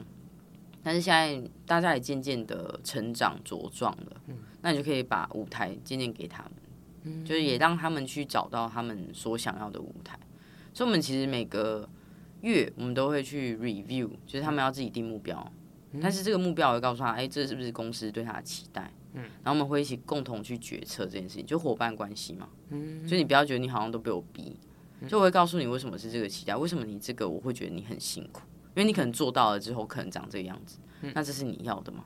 [0.82, 4.20] 但是现在大家也渐渐的成长茁壮了，
[4.62, 6.44] 那你就可以把舞台渐渐给他
[7.04, 10.18] 们，就是也让他们去找到他们所想要的舞台。
[10.72, 11.88] 所以，我们其实每个
[12.40, 15.52] 月我们都会去 review，就是他们要自己定目标，
[16.00, 18.92] 但是这个目标我会告诉他，哎、这是不是公司对他的期待？
[19.14, 22.48] 嗯，然后我们会一起共同去决策这件事情，就伙伴关系嘛。
[22.68, 24.56] 嗯，所以你不要觉得你好像都被我逼，
[25.06, 28.40] 就我会告诉你为什么是这个期待，为什么你这个我会觉得你很辛苦，
[28.74, 30.78] 因为你可能做到了之后可能长这个样子，
[31.14, 32.04] 那这是你要的吗？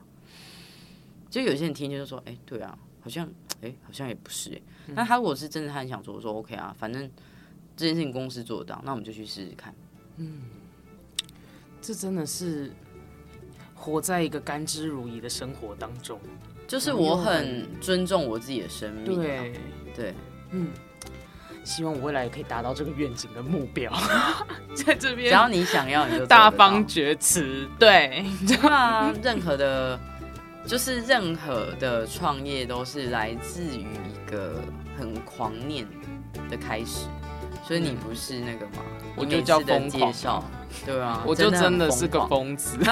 [1.29, 3.27] 就有些人听就是说，哎、对啊，好像，
[3.61, 7.09] 哎、好像也不是、哎、那他如果是真的他很想做，我说 OK 啊，反正
[7.75, 9.73] 这件事情公司做得到，那我们就去试试看。
[10.17, 10.43] 嗯
[11.81, 12.71] 这真的是
[13.73, 16.19] 活在一个甘之如饴的生活当中。
[16.65, 19.53] 就是我很尊重我自己的生命、啊，对，
[19.93, 20.13] 对，
[21.63, 23.91] 希望我未来也可以达到这个愿景跟目标，
[24.75, 27.67] 在这边只要你想要，你就大方厥词。
[27.79, 29.99] 对，对啊， 任何的，
[30.65, 34.61] 就是任何的创业都是来自于一个
[34.97, 35.87] 很狂念
[36.49, 37.07] 的开始，
[37.65, 38.83] 所以你不是那个吗，
[39.15, 40.11] 我就叫你每次的疯狂。
[40.11, 40.43] 介绍，
[40.85, 42.77] 对啊，我就真真的是个疯子，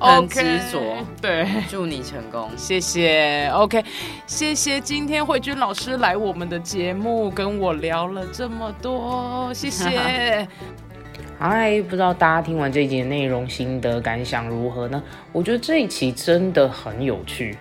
[0.00, 0.80] 很 OK 执着。
[1.20, 1.46] 对。
[1.68, 2.48] 祝你成功。
[2.56, 3.84] 谢谢，OK，
[4.26, 10.48] 谢谢今天慧君老师来我们的节目，跟我聊了这么多，谢谢。
[11.38, 15.02] 嗨，不知道大家听完这一集的内容心得感想如何呢？
[15.32, 17.56] 我觉得这一期真的很有趣，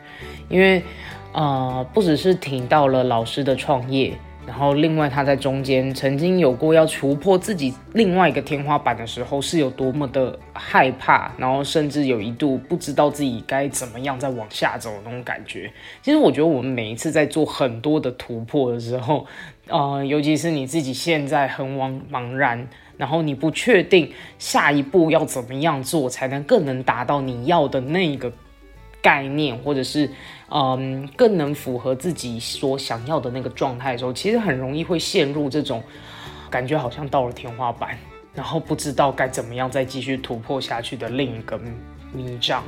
[0.49, 0.83] 因为
[1.31, 4.17] 呃，不只是听到了老师的创业，
[4.49, 15.71] 然后另外他在中间曾经有过要突破自己另外一个天花板的时候，是有多么的害怕，然后甚至有一度不知道自己该怎么样再往下走那种感觉。
[16.01, 19.23] 其实我觉得我们每一次在做很多的突破的时候，
[19.67, 28.33] 呃，尤其是你自己现在很茫茫然，然后你不确定下一步要怎么样做才能更能达到你要的那个
[29.01, 30.09] 概念，或者是
[30.49, 35.83] 嗯更能符合自己所想要的那个状态的时候，其实很容易会陷入这种
[36.49, 37.97] 感觉好像到了天花板，
[38.33, 41.59] 然后不知道该怎么样再继续突破下去的另一个
[42.11, 42.63] 迷障。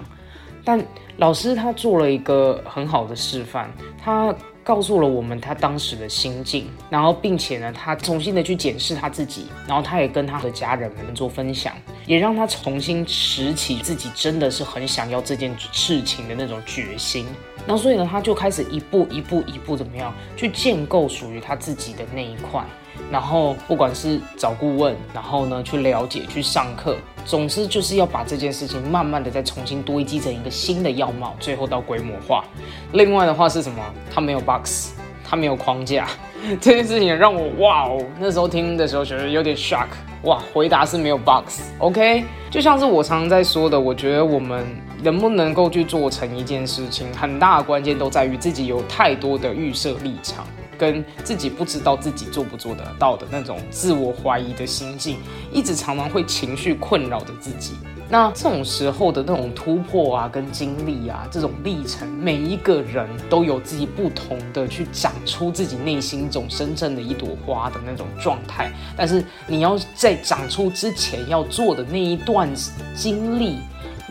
[0.64, 0.80] 但
[1.18, 4.34] 老师他做了一个很好的示范，他
[4.72, 17.26] 告诉了我们他当时的心境，然后并且呢，他重新的去检视他自己，然后他也跟他的家人们做分享，也让他重新拾起自己真的是很想要这件事情的那种决心。
[17.68, 22.64] 那所以呢，他就开始一步一步一步怎么样去建构属于他自己的那一块。
[23.12, 26.96] 然后不管是找顾问，然后呢去了解、去上课，
[27.26, 32.46] 总之就是要把这件事情慢慢的再重新堆积成一个新的样貌，最后到规模化。
[32.94, 33.84] 另外的话是什么？
[34.10, 34.94] 它没有 box，
[35.28, 36.08] 它没有框架。
[36.60, 39.88] 这件事情让我哇哦，那时候听的时候觉得有点 shock。
[40.24, 41.62] 哇，回答是没有 box。
[41.80, 44.66] OK，就像是我常常在说的，我觉得我们
[45.04, 50.46] 能不能够去做成一件事情，很大的关键都在于自己有太多的预设立场。
[50.82, 55.18] 跟自己不知道自己做不做得到的那种自我怀疑的心境，
[55.52, 57.74] 一直常常会情绪困扰着自己。
[58.10, 68.74] 那这种时候的那种突破啊，跟经历啊，这种历程，每一个人都有自己不同的去长出自己内心中真正的一朵花的那种状态。
[68.98, 72.50] 但是你要在长出之前要做的那一段
[72.96, 73.60] 经历。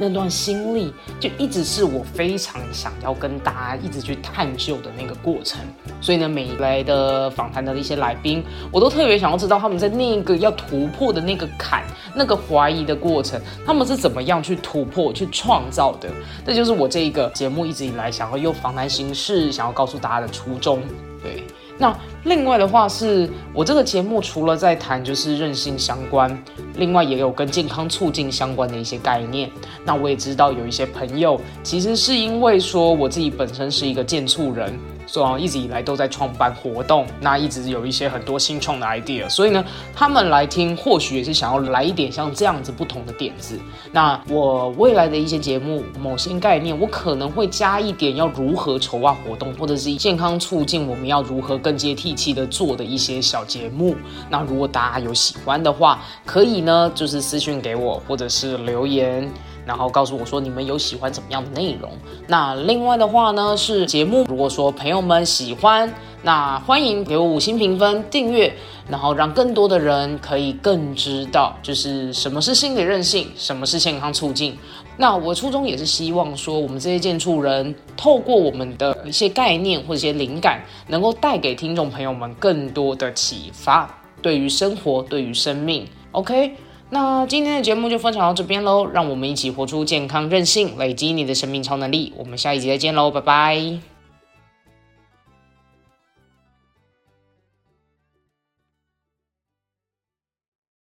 [0.00, 0.90] 那段心历
[1.20, 5.60] 就一直是我非常想要跟大家一直去探究的那个过程，
[6.00, 8.42] 所以呢，每一来的访谈的一些来宾，
[8.72, 11.84] 我都特别想要知道他们在那个要突破的那个坎、
[12.14, 16.08] 那个怀疑的过程，他们是怎么样去突破、去创造的。
[16.46, 20.80] 这就是我这一个节目一直以来想要用访谈形式想要告诉大家的初衷。
[21.22, 21.44] 对。
[21.80, 26.30] 那另外的话，是我这个节目除了在谈就是韧性相关，
[26.76, 29.50] 另外也有跟健康促进相关的一些概念。
[29.82, 34.78] 那我也知道有一些朋友，其实是因为说我自己本身是一个健促人。
[35.12, 43.58] 说一直以来都在创办活动，那一直有一些很多新创的 idea，所以呢，他们来听或许也是想要来一点像这样子不同的点子。
[43.90, 53.96] 那我未来的一些节目，某些概念，我可能会加一点要如何筹划活动，或者是健康促进，我们要如何更接地气的做的一些小节目。
[54.28, 59.28] 那如果大家有喜欢的话，可以呢就是私信给我，或者是留言。
[59.66, 61.90] 然后告诉我说你们有喜欢怎么样的内容？
[62.26, 65.92] 那另外的话呢是节目，如果说朋友们喜欢，
[66.22, 68.52] 那欢迎给我五星评分、订阅，
[68.88, 74.56] 然后让更多的人可以更知道，就是什么是心理韧性，什么是健康促进。
[74.96, 83.88] 那我初衷也是希望说，我们这些建促人透过我们的一些概念或者一些灵感，能够带给听众朋友们更多的启发，
[84.20, 85.86] 对于生活，对于生命。
[86.12, 86.54] OK。
[86.92, 92.12] 那今天的节目就分享到这边喽，让我们一起活出健康任性，累积你的生命超能力。
[92.16, 93.89] 我们下一集再见喽，拜拜。